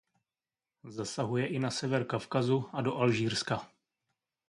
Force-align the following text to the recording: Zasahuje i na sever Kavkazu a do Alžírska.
Zasahuje 0.95 1.45
i 1.47 1.59
na 1.59 1.71
sever 1.71 2.07
Kavkazu 2.07 2.69
a 2.73 2.81
do 2.81 2.95
Alžírska. 2.97 3.71